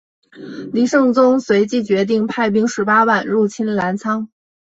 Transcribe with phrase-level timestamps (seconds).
[0.73, 4.29] 黎圣宗随即决定派兵十八万入侵澜沧。